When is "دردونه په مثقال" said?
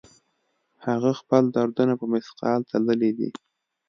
1.55-2.59